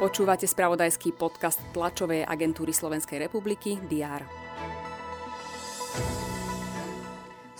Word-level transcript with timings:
Počúvate 0.00 0.48
spravodajský 0.48 1.12
podcast 1.12 1.60
tlačovej 1.76 2.24
agentúry 2.24 2.72
Slovenskej 2.72 3.20
republiky 3.20 3.76
DR. 3.84 4.24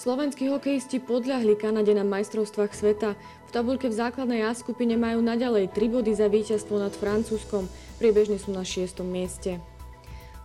Slovenskí 0.00 0.48
hokejisti 0.48 0.96
podľahli 1.04 1.60
Kanade 1.60 1.92
na 1.92 2.08
majstrovstvách 2.08 2.72
sveta. 2.72 3.12
V 3.44 3.50
tabulke 3.52 3.92
v 3.92 4.00
základnej 4.00 4.48
A 4.48 4.56
skupine 4.56 4.96
majú 4.96 5.20
naďalej 5.20 5.76
3 5.76 5.92
body 5.92 6.16
za 6.16 6.32
víťazstvo 6.32 6.80
nad 6.80 6.96
Francúzskom. 6.96 7.68
Priebežne 8.00 8.40
sú 8.40 8.56
na 8.56 8.64
6. 8.64 9.04
mieste. 9.04 9.60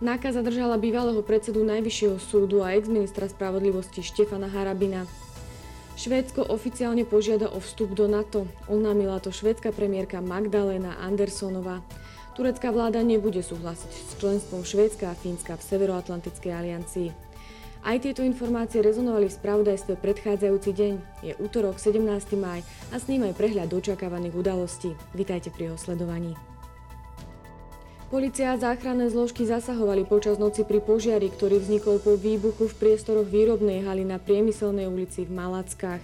NAKA 0.04 0.36
zadržala 0.36 0.76
bývalého 0.76 1.24
predsedu 1.24 1.64
Najvyššieho 1.64 2.20
súdu 2.20 2.60
a 2.60 2.76
ex-ministra 2.76 3.32
spravodlivosti 3.32 4.04
Štefana 4.04 4.52
Harabina. 4.52 5.08
Švédsko 5.96 6.52
oficiálne 6.52 7.08
požiada 7.08 7.48
o 7.48 7.56
vstup 7.56 7.96
do 7.96 8.04
NATO. 8.04 8.44
Oznámila 8.68 9.16
to 9.16 9.32
švédska 9.32 9.72
premiérka 9.72 10.20
Magdalena 10.20 11.00
Andersonová. 11.00 11.80
Turecká 12.36 12.68
vláda 12.68 13.00
nebude 13.00 13.40
súhlasiť 13.40 13.92
s 13.96 14.12
členstvom 14.20 14.60
Švédska 14.60 15.08
a 15.08 15.16
Fínska 15.16 15.56
v 15.56 15.64
Severoatlantickej 15.64 16.52
aliancii. 16.52 17.08
Aj 17.80 17.96
tieto 17.96 18.20
informácie 18.20 18.84
rezonovali 18.84 19.32
v 19.32 19.36
spravodajstve 19.40 19.96
predchádzajúci 19.96 20.70
deň. 20.76 20.94
Je 21.24 21.32
útorok 21.40 21.80
17. 21.80 22.04
maj 22.36 22.60
a 22.92 23.00
s 23.00 23.08
ním 23.08 23.24
aj 23.24 23.40
prehľad 23.40 23.72
očakávaných 23.72 24.36
udalostí. 24.36 24.92
Vitajte 25.16 25.48
pri 25.48 25.72
jeho 25.72 25.78
sledovaní. 25.80 26.36
Polícia 28.06 28.54
a 28.54 28.60
záchranné 28.60 29.10
zložky 29.10 29.42
zasahovali 29.42 30.06
počas 30.06 30.38
noci 30.38 30.62
pri 30.62 30.78
požiari, 30.78 31.26
ktorý 31.26 31.58
vznikol 31.58 31.98
po 31.98 32.14
výbuchu 32.14 32.70
v 32.70 32.78
priestoroch 32.78 33.26
výrobnej 33.26 33.82
haly 33.82 34.06
na 34.06 34.22
Priemyselnej 34.22 34.86
ulici 34.86 35.26
v 35.26 35.34
Malackách. 35.34 35.98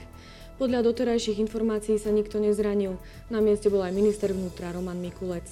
Podľa 0.58 0.82
doterajších 0.82 1.38
informácií 1.38 2.02
sa 2.02 2.10
nikto 2.10 2.42
nezranil. 2.42 2.98
Na 3.30 3.38
mieste 3.38 3.70
bol 3.70 3.86
aj 3.86 3.94
minister 3.94 4.34
vnútra 4.34 4.74
Roman 4.74 4.98
Mikulec. 4.98 5.46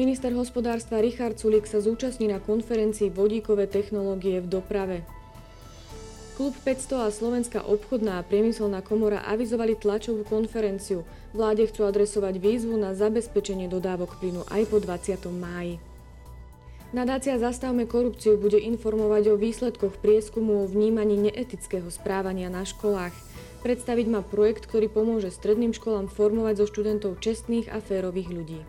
Minister 0.00 0.32
hospodárstva 0.32 1.04
Richard 1.04 1.36
Sulik 1.36 1.68
sa 1.68 1.84
zúčastní 1.84 2.32
na 2.32 2.40
konferencii 2.40 3.12
vodíkové 3.12 3.68
technológie 3.68 4.40
v 4.40 4.48
doprave. 4.48 5.04
Klub 6.36 6.52
500 6.52 7.00
a 7.00 7.08
Slovenská 7.08 7.64
obchodná 7.64 8.20
a 8.20 8.26
priemyselná 8.26 8.84
komora 8.84 9.24
avizovali 9.24 9.72
tlačovú 9.72 10.20
konferenciu. 10.20 11.00
Vláde 11.32 11.64
chcú 11.64 11.88
adresovať 11.88 12.36
výzvu 12.36 12.76
na 12.76 12.92
zabezpečenie 12.92 13.72
dodávok 13.72 14.20
plynu 14.20 14.44
aj 14.52 14.68
po 14.68 14.76
20. 14.76 15.16
máji. 15.32 15.80
Nadácia 16.92 17.40
Zastavme 17.40 17.88
korupciu 17.88 18.36
bude 18.36 18.60
informovať 18.60 19.32
o 19.32 19.40
výsledkoch 19.40 19.96
prieskumu 20.04 20.60
o 20.60 20.68
vnímaní 20.68 21.16
neetického 21.16 21.88
správania 21.88 22.52
na 22.52 22.68
školách. 22.68 23.16
Predstaviť 23.64 24.04
má 24.04 24.20
projekt, 24.20 24.68
ktorý 24.68 24.92
pomôže 24.92 25.32
stredným 25.32 25.72
školám 25.72 26.12
formovať 26.12 26.60
zo 26.60 26.66
študentov 26.68 27.16
čestných 27.16 27.72
a 27.72 27.80
férových 27.80 28.28
ľudí. 28.28 28.60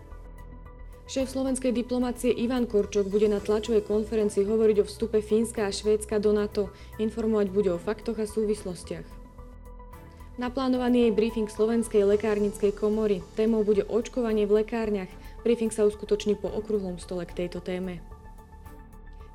Šéf 1.07 1.31
slovenskej 1.31 1.71
diplomácie 1.71 2.35
Ivan 2.35 2.67
Korčok 2.67 3.07
bude 3.07 3.31
na 3.31 3.39
tlačovej 3.39 3.87
konferencii 3.87 4.43
hovoriť 4.43 4.83
o 4.83 4.87
vstupe 4.91 5.23
Fínska 5.23 5.63
a 5.63 5.71
Švédska 5.71 6.19
do 6.19 6.35
NATO. 6.35 6.67
Informovať 6.99 7.47
bude 7.47 7.71
o 7.71 7.79
faktoch 7.79 8.19
a 8.19 8.27
súvislostiach. 8.27 9.07
Naplánovaný 10.35 11.07
je 11.07 11.15
briefing 11.15 11.47
Slovenskej 11.47 12.03
lekárnickej 12.03 12.75
komory. 12.75 13.23
Témou 13.39 13.63
bude 13.63 13.87
očkovanie 13.87 14.43
v 14.43 14.61
lekárniach. 14.61 15.07
Briefing 15.47 15.71
sa 15.71 15.87
uskutoční 15.87 16.35
po 16.35 16.51
okrúhlom 16.51 16.99
stole 16.99 17.23
k 17.23 17.47
tejto 17.47 17.63
téme. 17.63 18.03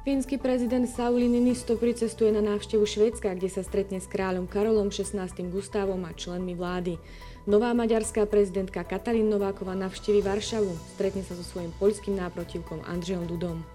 Fínsky 0.05 0.37
prezident 0.37 0.85
Sauli 0.85 1.25
Niinisto 1.25 1.81
pricestuje 1.81 2.37
na 2.37 2.45
návštevu 2.45 2.85
Švédska, 2.85 3.33
kde 3.33 3.49
sa 3.49 3.65
stretne 3.65 3.97
s 3.97 4.11
kráľom 4.11 4.45
Karolom 4.45 4.93
XVI 4.93 5.31
Gustavom 5.49 6.05
a 6.05 6.13
členmi 6.13 6.53
vlády. 6.53 7.01
Nová 7.43 7.75
maďarská 7.75 8.23
prezidentka 8.31 8.87
Katalín 8.87 9.27
Nováková 9.27 9.75
navštívi 9.75 10.23
Varšavu, 10.23 10.79
stretne 10.95 11.27
sa 11.27 11.35
so 11.35 11.43
svojím 11.43 11.75
poľským 11.75 12.15
náprotivkom 12.15 12.87
Andrzejom 12.87 13.27
Dudom. 13.27 13.67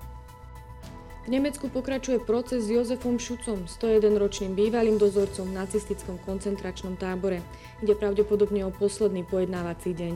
V 1.28 1.35
Nemecku 1.35 1.67
pokračuje 1.67 2.23
proces 2.23 2.63
s 2.63 2.72
Jozefom 2.72 3.19
Šucom, 3.19 3.67
101-ročným 3.67 4.56
bývalým 4.56 4.95
dozorcom 4.95 5.51
v 5.51 5.59
nacistickom 5.59 6.16
koncentračnom 6.23 6.95
tábore, 6.95 7.44
kde 7.83 7.91
pravdepodobne 7.91 8.63
o 8.63 8.72
posledný 8.72 9.27
pojednávací 9.27 9.91
deň. 9.91 10.16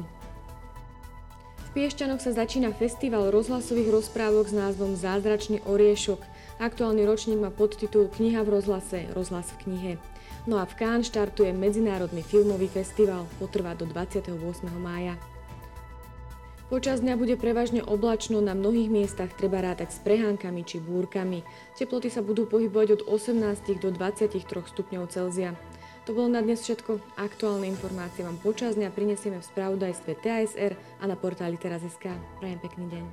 V 1.60 1.70
Piešťanoch 1.76 2.24
sa 2.24 2.32
začína 2.32 2.72
festival 2.72 3.36
rozhlasových 3.36 3.92
rozprávok 3.92 4.48
s 4.48 4.56
názvom 4.56 4.96
Zázračný 4.96 5.60
oriešok. 5.68 6.24
Aktuálny 6.64 7.04
ročník 7.04 7.44
má 7.44 7.52
podtitul 7.52 8.08
Kniha 8.08 8.48
v 8.48 8.64
rozhlase, 8.64 9.12
rozhlas 9.12 9.52
v 9.60 9.68
knihe. 9.68 9.94
No 10.50 10.58
a 10.58 10.66
v 10.66 10.74
Cannes 10.74 11.06
štartuje 11.06 11.54
Medzinárodný 11.54 12.26
filmový 12.26 12.66
festival, 12.66 13.30
potrvá 13.38 13.78
do 13.78 13.86
28. 13.86 14.34
mája. 14.82 15.14
Počas 16.72 17.04
dňa 17.04 17.20
bude 17.20 17.36
prevažne 17.36 17.84
oblačno, 17.84 18.40
na 18.40 18.56
mnohých 18.56 18.88
miestach 18.88 19.28
treba 19.36 19.60
rátať 19.60 19.92
s 19.92 20.00
prehánkami 20.02 20.64
či 20.64 20.80
búrkami. 20.80 21.44
Teploty 21.76 22.08
sa 22.08 22.24
budú 22.24 22.48
pohybovať 22.48 22.96
od 22.96 23.02
18 23.12 23.84
do 23.84 23.92
23 23.92 24.40
stupňov 24.40 25.12
Celzia. 25.12 25.52
To 26.08 26.16
bolo 26.18 26.32
na 26.34 26.42
dnes 26.42 26.64
všetko. 26.66 26.98
Aktuálne 27.20 27.70
informácie 27.70 28.26
vám 28.26 28.40
počas 28.42 28.80
dňa 28.80 28.90
prinesieme 28.96 29.38
v 29.38 29.46
spravodajstve 29.52 30.12
TASR 30.24 30.74
a 31.04 31.06
na 31.06 31.20
portáli 31.20 31.60
teraz.sk. 31.62 32.08
Prajem 32.42 32.60
pekný 32.64 32.90
deň. 32.90 33.06